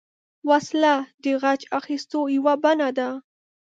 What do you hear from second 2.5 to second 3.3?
بڼه ده